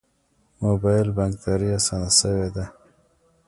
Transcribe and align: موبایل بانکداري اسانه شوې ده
موبایل 0.63 1.07
بانکداري 1.17 1.67
اسانه 1.77 2.09
شوې 2.19 2.49
ده 2.55 2.65